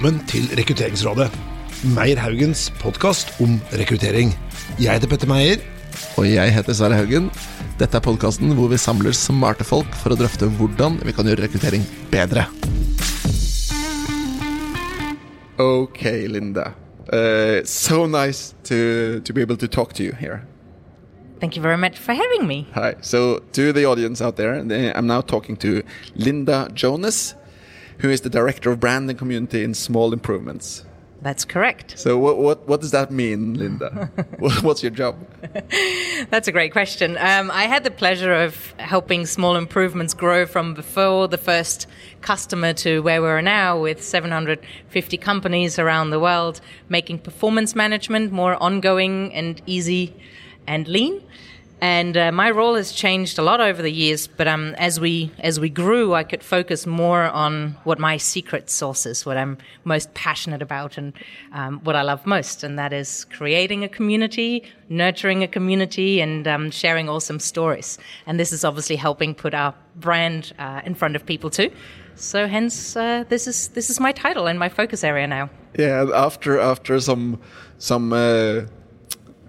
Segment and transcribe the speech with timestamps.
[0.00, 1.26] Velkommen til Rekrutteringsrådet.
[1.92, 4.30] Meyer Haugens podkast om rekruttering.
[4.80, 5.60] Jeg heter Petter Meyer.
[6.16, 7.26] Og jeg heter Sverre Haugen.
[7.76, 11.44] Dette er podkasten hvor vi samler smarte folk for å drøfte hvordan vi kan gjøre
[11.44, 12.46] rekruttering bedre.
[15.60, 16.70] Ok, Linda.
[17.12, 20.40] Uh, so nice to, to be able to talk to you here.
[21.40, 22.66] Thank you very much for having me.
[22.72, 22.94] Hi.
[23.02, 24.54] So, to the audience out there,
[24.96, 25.82] I'm now talking to
[26.14, 27.34] Linda Jonas,
[28.00, 30.84] who is the director of brand and community in Small Improvements.
[31.22, 31.98] That's correct.
[31.98, 34.10] So, what what, what does that mean, Linda?
[34.62, 35.16] What's your job?
[36.30, 37.18] That's a great question.
[37.18, 41.86] Um, I had the pleasure of helping Small Improvements grow from before the first
[42.22, 48.32] customer to where we are now, with 750 companies around the world, making performance management
[48.32, 50.16] more ongoing and easy
[50.66, 51.22] and lean.
[51.80, 55.32] And uh, my role has changed a lot over the years, but um, as we
[55.38, 59.56] as we grew, I could focus more on what my secret sauce is, what I'm
[59.84, 61.14] most passionate about, and
[61.52, 66.46] um, what I love most, and that is creating a community, nurturing a community, and
[66.46, 67.98] um, sharing awesome stories.
[68.26, 71.70] And this is obviously helping put our brand uh, in front of people too.
[72.14, 75.48] So hence, uh, this is this is my title and my focus area now.
[75.78, 77.40] Yeah, after after some
[77.78, 78.66] some uh,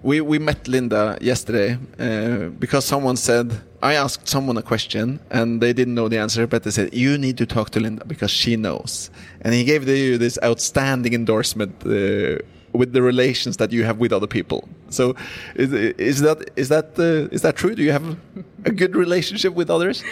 [0.02, 5.60] we we met Linda yesterday uh, because someone said I asked someone a question and
[5.60, 8.30] they didn't know the answer, but they said you need to talk to Linda because
[8.30, 11.74] she knows, and he gave you this outstanding endorsement.
[11.84, 12.38] Uh,
[12.74, 15.14] with the relations that you have with other people, so
[15.56, 17.74] is, is that is that uh, is that true?
[17.74, 18.16] Do you have
[18.64, 20.02] a good relationship with others?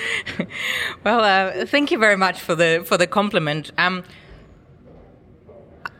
[1.04, 3.72] well, uh, thank you very much for the for the compliment.
[3.78, 4.04] Um,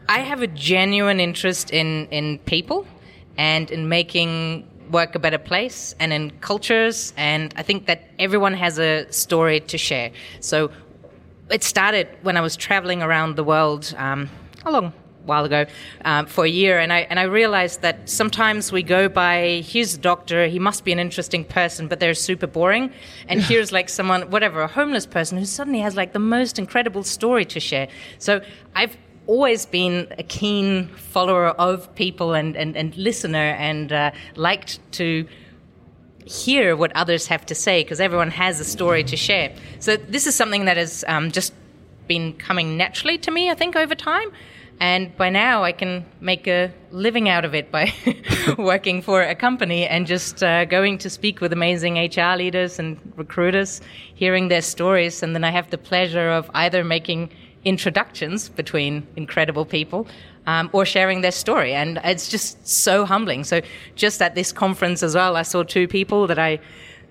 [0.07, 2.87] I have a genuine interest in in people
[3.37, 7.13] and in making work a better place and in cultures.
[7.17, 10.11] And I think that everyone has a story to share.
[10.41, 10.71] So
[11.51, 14.29] it started when I was traveling around the world um,
[14.65, 14.93] a long
[15.25, 15.67] while ago
[16.05, 19.95] um, for a year, and I and I realized that sometimes we go by here's
[19.95, 22.91] a doctor, he must be an interesting person, but they're super boring,
[23.29, 27.05] and here's like someone, whatever, a homeless person who suddenly has like the most incredible
[27.05, 27.89] story to share.
[28.19, 28.41] So
[28.75, 28.97] I've
[29.31, 35.25] always been a keen follower of people and, and, and listener and uh, liked to
[36.27, 39.55] hear what others have to say because everyone has a story to share.
[39.79, 41.55] So this is something that has um, just
[42.09, 44.33] been coming naturally to me, I think, over time.
[44.81, 47.93] And by now, I can make a living out of it by
[48.59, 52.99] working for a company and just uh, going to speak with amazing HR leaders and
[53.15, 53.81] recruiters,
[54.15, 55.23] hearing their stories.
[55.23, 57.31] And then I have the pleasure of either making
[57.65, 60.07] introductions between incredible people
[60.47, 61.75] um, or sharing their story.
[61.75, 63.45] And it's just so humbling.
[63.45, 63.61] So
[63.95, 66.61] just at this conference as well, I saw two people that I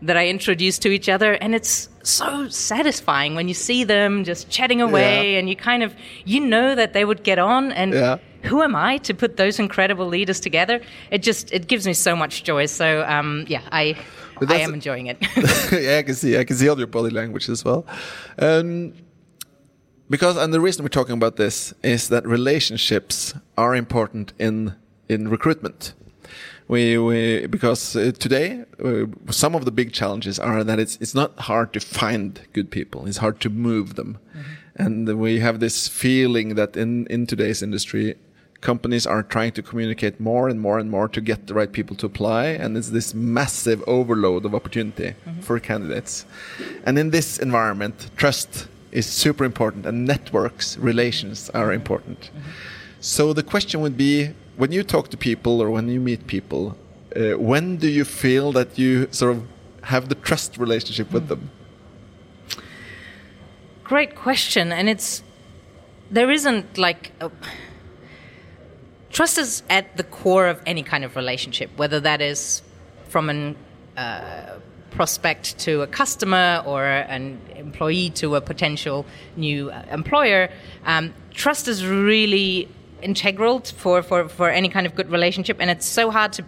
[0.02, 4.50] that I introduced to each other, and it's so satisfying when you see them just
[4.50, 5.40] chatting away, yeah.
[5.40, 5.94] and you kind of
[6.24, 7.74] you know that they would get on.
[7.74, 8.18] And yeah.
[8.44, 10.80] who am I to put those incredible leaders together?
[11.12, 12.68] It just it gives me so much joy.
[12.68, 13.98] So um, yeah, I.
[14.48, 15.18] I am enjoying it.
[15.74, 16.38] yeah, I can see.
[16.38, 17.86] I can see all your body language as well.
[18.38, 18.94] Um,
[20.10, 24.76] because and the reason we're talking about this is that relationships are important in
[25.08, 25.94] in recruitment.
[26.68, 31.16] We, we because uh, today uh, some of the big challenges are that it's it's
[31.16, 33.08] not hard to find good people.
[33.08, 34.08] It's hard to move them.
[34.08, 34.86] Mm -hmm.
[34.86, 38.16] and we have this feeling that in in today's industry
[38.62, 41.96] companies are trying to communicate more and more and more to get the right people
[41.96, 42.46] to apply.
[42.64, 45.44] And it's this massive overload of opportunity mm -hmm.
[45.44, 46.26] for candidates.
[46.86, 52.20] And in this environment trust is super important, and networks, relations are important.
[52.34, 52.52] Mm -hmm.
[53.00, 56.76] So the question would be when you talk to people or when you meet people,
[57.16, 59.44] uh, when do you feel that you sort of
[59.84, 61.50] have the trust relationship with them?
[63.84, 65.24] Great question, and it's
[66.12, 67.32] there isn't like a,
[69.10, 72.62] trust is at the core of any kind of relationship, whether that is
[73.08, 73.56] from an
[73.98, 74.60] uh,
[74.92, 79.06] prospect to a customer or an employee to a potential
[79.36, 80.50] new uh, employer,
[80.86, 82.68] um, trust is really
[83.02, 86.44] integral for, for, for any kind of good relationship, and it's so hard to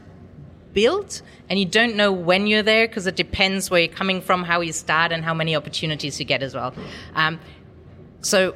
[0.73, 1.21] build
[1.51, 4.61] and you don't know when you're there because it depends where you're coming from how
[4.61, 6.73] you start and how many opportunities you get as well.
[7.13, 7.41] Um,
[8.21, 8.55] so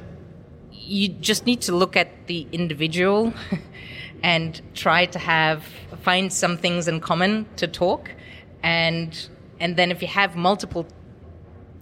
[0.70, 3.34] you just need to look at the individual
[4.22, 5.62] and try to have
[6.00, 8.10] find some things in common to talk
[8.62, 9.28] and
[9.60, 10.86] and then if you have multiple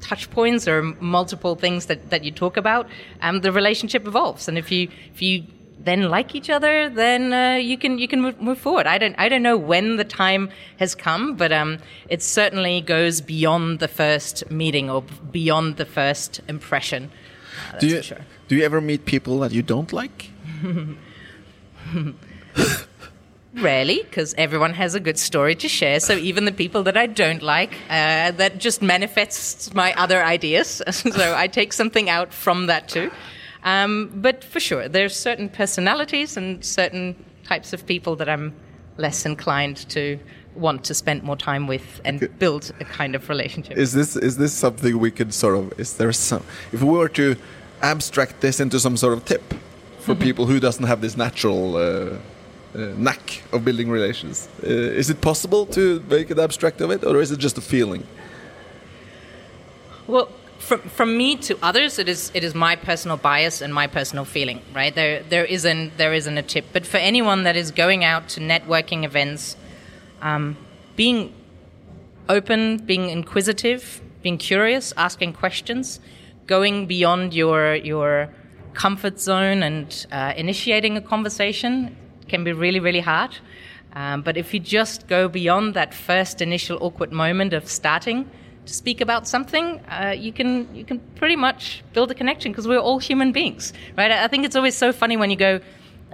[0.01, 2.87] touch points or multiple things that, that you talk about,
[3.23, 4.49] um, the relationship evolves.
[4.49, 5.45] And if you if you
[5.79, 8.87] then like each other, then uh, you can you can move, move, forward.
[8.87, 11.79] I don't I don't know when the time has come, but um,
[12.09, 17.11] it certainly goes beyond the first meeting or beyond the first impression.
[17.73, 18.25] Uh, do you sure.
[18.49, 20.31] do you ever meet people that you don't like?
[23.55, 26.01] Rarely, because everyone has a good story to share.
[26.01, 30.83] So even the people that I don't like, uh, that just manifests my other ideas.
[30.91, 33.13] so I take something out from that too.
[33.63, 37.15] Um, but for sure, there's certain personalities and certain
[37.45, 38.55] types of people that I'm
[38.97, 40.19] less inclined to
[40.55, 43.77] want to spend more time with and build a kind of relationship.
[43.77, 45.79] Is this is this something we could sort of?
[45.81, 46.45] Is there some?
[46.73, 47.37] If we were to
[47.83, 49.55] abstract this into some sort of tip
[49.99, 52.17] for people who doesn't have this natural uh,
[52.75, 57.21] knack of building relations, uh, is it possible to make an abstract of it, or
[57.21, 58.07] is it just a feeling?
[60.07, 60.29] Well,
[60.59, 64.25] from from me to others, it is it is my personal bias and my personal
[64.25, 64.95] feeling, right?
[64.95, 68.41] There there isn't there isn't a tip, but for anyone that is going out to
[68.41, 69.57] networking events,
[70.23, 70.57] um,
[70.97, 71.33] being
[72.29, 76.01] open, being inquisitive, being curious, asking questions,
[76.47, 78.31] going beyond your your
[78.75, 81.97] comfort zone and uh, initiating a conversation
[82.29, 83.37] can be really really hard.
[83.95, 88.29] Um, but if you just go beyond that first initial awkward moment of starting
[88.67, 92.67] to speak about something, uh, you can you can pretty much build a connection because
[92.67, 94.11] we're all human beings, right?
[94.11, 95.61] I I think it's always so funny when you go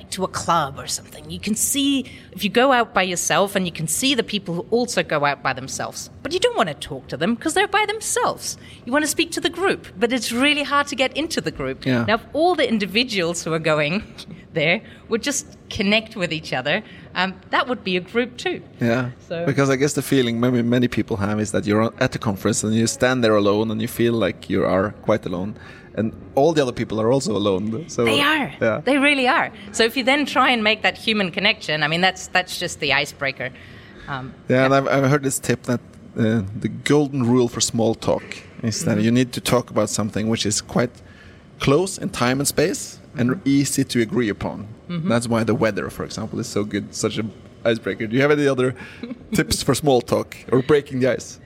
[0.00, 1.30] like to a club or something.
[1.30, 4.54] You can see if you go out by yourself and you can see the people
[4.54, 6.10] who also go out by themselves.
[6.22, 8.56] But you don't want to talk to them because they're by themselves.
[8.84, 11.50] You want to speak to the group, but it's really hard to get into the
[11.50, 11.84] group.
[11.84, 12.04] Yeah.
[12.04, 14.02] Now, if all the individuals who are going
[14.52, 16.82] there would just connect with each other,
[17.14, 18.60] um, that would be a group too.
[18.80, 19.10] Yeah.
[19.28, 22.18] So- Because I guess the feeling maybe many people have is that you're at the
[22.18, 25.54] conference and you stand there alone and you feel like you are quite alone,
[25.94, 27.84] and all the other people are also alone.
[27.88, 28.52] So They are.
[28.60, 28.80] Yeah.
[28.84, 29.50] They really are.
[29.72, 32.80] So if you then try and make that human connection, I mean, that's that's just
[32.80, 33.50] the icebreaker.
[34.08, 35.80] Um, Yeah, and I've, I've heard this tip that
[36.18, 38.22] uh, the golden rule for small talk
[38.62, 40.90] is that you need to talk about something which is quite
[41.60, 44.68] close in time and space and easy to agree upon.
[44.88, 47.32] That's why the weather, for example, is so good, such an
[47.64, 48.08] icebreaker.
[48.08, 48.74] Do you have any other
[49.32, 51.38] tips for small talk or breaking the ice?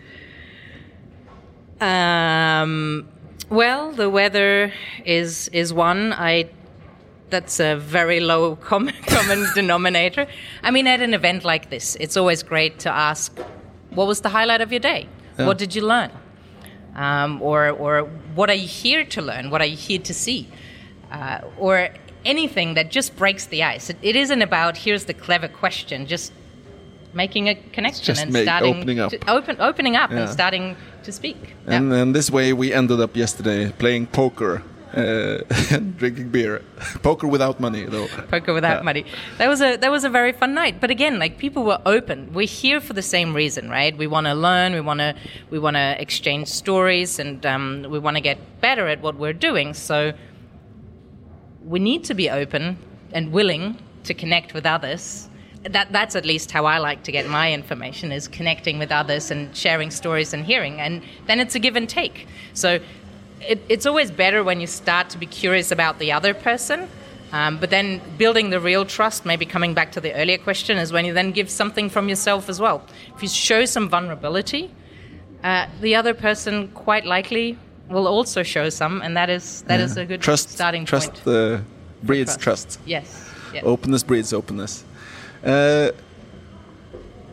[1.81, 3.07] Um,
[3.51, 4.73] well, the weather
[5.05, 6.13] is is one.
[6.15, 6.49] I
[7.31, 10.27] that's a very low com- common denominator.
[10.63, 13.37] I mean, at an event like this, it's always great to ask,
[13.91, 15.09] "What was the highlight of your day?
[15.39, 15.47] Yeah.
[15.47, 16.11] What did you learn?
[16.95, 19.51] Um, or or what are you here to learn?
[19.51, 20.49] What are you here to see?
[21.15, 21.75] Uh, or
[22.25, 23.85] anything that just breaks the ice.
[23.93, 26.07] It, it isn't about here's the clever question.
[26.07, 26.33] Just
[27.13, 29.11] making a connection Just and make- starting opening up.
[29.13, 30.21] to- open, opening up Yeah.
[30.21, 31.37] and starting to speak.
[31.69, 31.75] Yeah.
[31.77, 34.63] And, and this way we ended up yesterday playing poker
[34.97, 35.39] uh,
[35.71, 36.63] and drinking beer.
[37.03, 38.09] poker without money, though.
[38.31, 38.91] poker without Yeah.
[38.91, 39.05] money.
[39.39, 40.81] That was a that was a very fun night.
[40.81, 42.33] But again, like people were open.
[42.33, 43.93] We're here for the same reason, right?
[43.97, 44.73] We want to learn.
[44.73, 45.15] We want to
[45.51, 49.39] we want to exchange stories, and um, we want to get better at what we're
[49.51, 49.75] doing.
[49.75, 50.13] So
[51.67, 52.77] we need to be open
[53.13, 55.29] and willing to connect with others.
[55.63, 59.31] That that's at least how I like to get my information is connecting with others
[59.31, 62.27] and sharing stories and hearing, and then it's a give and take.
[62.53, 62.81] So
[63.41, 66.89] it, it's always better when you start to be curious about the other person.
[67.33, 70.93] Um, but then building the real trust, maybe coming back to the earlier question, is
[70.93, 72.87] when you then give something from yourself as well.
[73.17, 74.71] If you show some vulnerability,
[75.43, 79.97] uh, the other person quite likely will also show some, and that is that is
[79.97, 81.37] a good trust, starting trust point.
[81.37, 81.59] Uh,
[82.03, 82.79] breeds trust.
[82.87, 83.31] Yes.
[83.53, 83.63] Yeah.
[83.65, 84.85] Openness breeds openness.
[85.45, 85.91] Uh,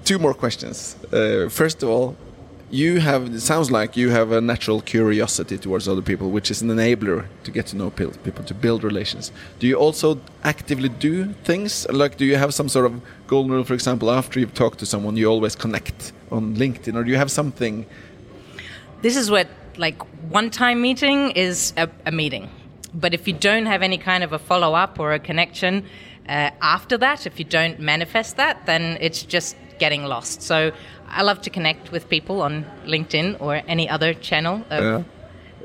[0.04, 0.96] two more questions.
[1.12, 2.16] Uh, first of all,
[2.70, 3.34] you have.
[3.34, 7.26] It sounds like you have a natural curiosity towards other people, which is an enabler
[7.44, 9.32] to get to know peo- people, to build relations.
[9.60, 11.86] Do you also actively do things?
[11.90, 14.86] Like, do you have some sort of golden rule, for example, after you've talked to
[14.86, 17.86] someone, you always connect on LinkedIn, or do you have something?
[19.02, 19.48] This is what
[19.86, 20.00] like
[20.32, 22.50] one time meeting is a, a meeting.
[22.94, 25.74] But if you don't have any kind of a follow up or a connection
[26.30, 30.42] uh, after that, if you don't manifest that, then it's just getting lost.
[30.42, 30.72] So
[31.10, 35.04] I love to connect with people on LinkedIn or any other channel of, Yeah.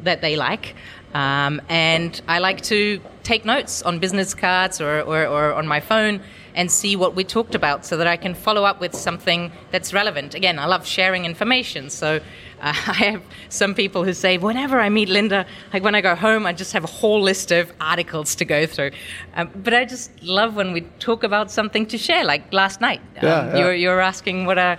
[0.03, 0.75] that they like.
[1.15, 5.81] Um, and I like to take notes on business cards or, or, or on my
[5.81, 6.21] phone
[6.55, 9.93] and see what we talked about so that I can follow up with something that's
[9.93, 10.35] relevant.
[10.35, 11.91] Again, I love sharing information.
[11.91, 12.21] So
[12.61, 16.15] uh, I have some people who say, whenever I meet Linda, like when I go
[16.15, 18.91] home, I just have a whole list of articles to go through.
[19.35, 23.01] Um, but I just love when we talk about something to share, like last night.
[23.19, 23.57] Um, Yeah, yeah.
[23.59, 24.79] You're, you're asking what are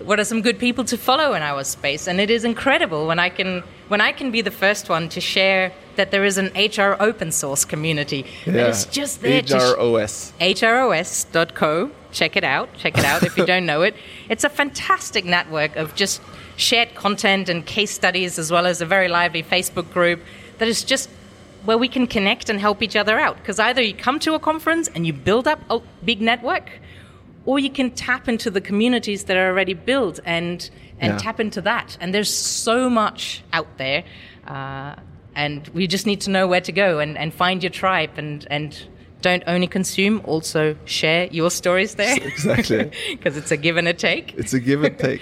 [0.00, 3.18] what are some good people to follow in our space and it is incredible when
[3.18, 6.46] i can when i can be the first one to share that there is an
[6.54, 10.32] hr open source community that is just there to sh- HROS.
[10.60, 13.96] hros.co check it out check it out if you don't know it
[14.28, 16.22] it's a fantastic network of just
[16.58, 20.20] shared content and case studies as well as a very lively facebook group
[20.58, 21.08] that is just
[21.64, 23.36] where we can connect and help each other out.
[23.36, 26.70] Because either you come to a conference and you build up a big network,
[27.44, 31.18] or you can tap into the communities that are already built and and Yeah.
[31.18, 31.96] tap into that.
[32.00, 34.02] And there's so much out there,
[34.48, 34.96] uh,
[35.36, 38.46] and we just need to know where to go and, and find your tribe and
[38.50, 38.70] and
[39.20, 42.16] don't only consume, also share your stories there.
[42.38, 42.90] Exactly.
[43.10, 44.34] because it's a give and a take.
[44.36, 45.20] It's a give and take.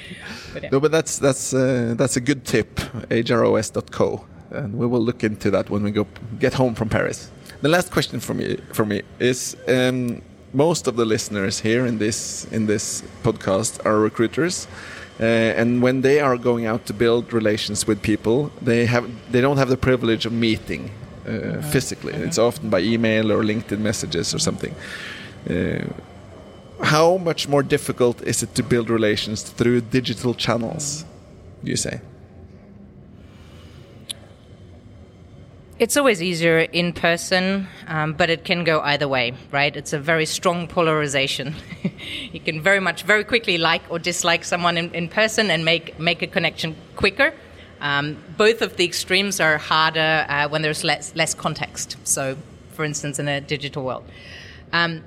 [0.53, 0.69] But yeah.
[0.73, 2.77] No, but that's that's uh, that's a good tip.
[3.11, 6.07] HROS.co, and we will look into that when we go
[6.39, 7.31] get home from Paris.
[7.63, 10.23] The last question for me for me is: um,
[10.53, 14.69] most of the listeners here in this in this podcast are recruiters.
[15.19, 15.25] Uh,
[15.61, 19.57] and when they are going out to build relations with people, they have they don't
[19.57, 20.91] have the privilege of meeting
[21.27, 22.13] uh, physically.
[22.13, 24.75] It's often by email or LinkedIn messages or something.
[25.49, 25.85] Uh,
[26.83, 31.05] how much more difficult is it to build relations through digital channels?
[31.65, 32.01] Do you say?
[35.79, 39.77] It's always easier in person, um, but it can go either way, right?
[39.77, 41.55] It's a very strong polarization.
[42.33, 45.99] you can very much, very quickly like or dislike someone in, in person and make,
[46.01, 47.35] make a connection quicker.
[47.81, 51.97] Um, both of the extremes are harder uh, when there's less, less context.
[52.05, 52.37] So,
[52.73, 54.05] for instance, in a digital world.
[54.73, 55.05] Um,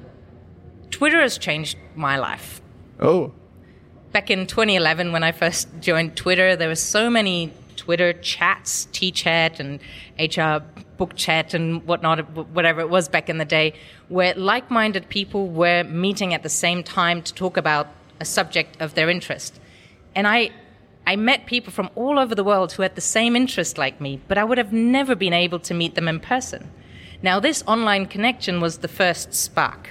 [0.92, 2.62] Twitter has changed my life
[3.00, 3.32] Oh,
[4.12, 9.62] back in 2011 when I first joined Twitter, there were so many Twitter chats, T-chat
[9.62, 9.80] and
[10.20, 10.62] HR
[10.98, 13.74] book chat and whatnot, whatever it was back in the day,
[14.10, 17.88] where like-minded people were meeting at the same time to talk about
[18.20, 19.58] a subject of their interest.
[20.14, 20.50] And I,
[21.06, 24.22] I met people from all over the world who had the same interest like me,
[24.27, 26.72] but I would have never been able to meet them in person.
[27.22, 29.89] Now, this online connection was the first spark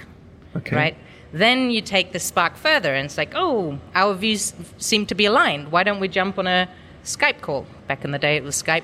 [0.55, 0.75] okay.
[0.75, 0.97] right?
[1.31, 5.25] Then you take the spark further, and it's like, oh, our views seem to be
[5.25, 5.71] aligned.
[5.71, 6.67] Why don't we jump on a
[7.03, 7.67] Skype call?
[7.87, 8.83] Back in the day, it was Skype.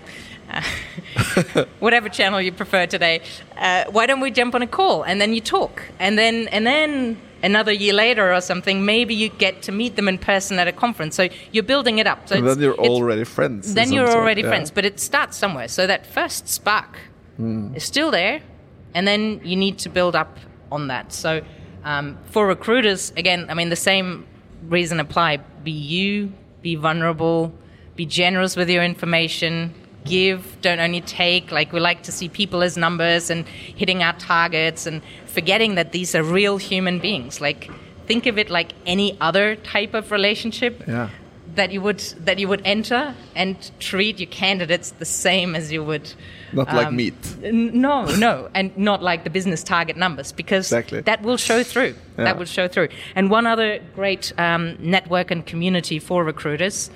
[0.51, 3.21] Uh, whatever channel you prefer today.
[3.57, 6.67] Uh, why don't we jump on a call and then you talk, and then and
[6.67, 10.67] then another year later or something, maybe you get to meet them in person at
[10.67, 11.15] a conference.
[11.15, 12.27] So you're building it up.
[12.27, 13.73] So then you're already friends.
[13.73, 14.49] then you're sort, already yeah.
[14.49, 14.71] friends.
[14.71, 15.67] But it starts somewhere.
[15.67, 16.91] So that first spark
[17.37, 17.75] Hmm.
[17.75, 18.41] is still there,
[18.93, 20.39] and then you need to build up
[20.71, 21.11] on that.
[21.11, 21.41] So
[21.83, 24.25] um, for recruiters, again, I mean, the same
[24.69, 25.37] reason apply.
[25.63, 27.51] Be you, be vulnerable,
[27.95, 29.73] be generous with your information.
[30.05, 31.51] Give, don't only take.
[31.51, 35.91] Like we like to see people as numbers and hitting our targets and forgetting that
[35.91, 37.41] these are real human beings.
[37.41, 37.69] Like
[38.07, 41.09] think of it like any other type of relationship Yeah.
[41.55, 45.83] that you would that you would enter and treat your candidates the same as you
[45.83, 46.13] would
[46.53, 47.15] Not like um, meat.
[47.43, 51.01] n- no no and not like the business target numbers because Exactly.
[51.01, 52.25] that will show through Yeah.
[52.25, 56.91] that will show through and one other great um, network and community for recruiters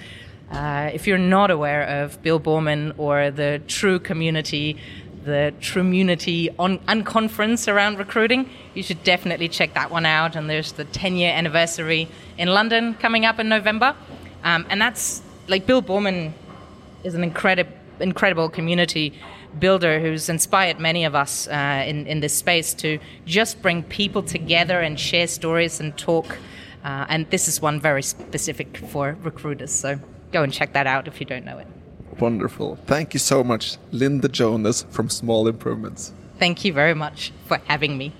[0.51, 4.77] uh, if you're not aware of bill boorman or the true community
[5.23, 8.49] the Trumunity on unconference around recruiting.
[8.73, 10.35] You should definitely check that one out.
[10.35, 13.95] And there's the 10 year anniversary in London coming up in November.
[14.43, 16.31] Um, and that's like Bill Boorman
[17.03, 19.13] is an incredible, incredible community
[19.57, 24.21] builder who's inspired many of us uh, in, in this space to just bring people
[24.21, 26.37] together and share stories and talk.
[26.83, 29.71] Uh, and this is one very specific for recruiters.
[29.71, 29.99] So
[30.31, 31.67] go and check that out if you don't know it.
[32.19, 32.77] Wonderful.
[32.85, 36.11] Thank you so much, Linda Jonas from Small Improvements.
[36.37, 38.13] Thank you very much for having me.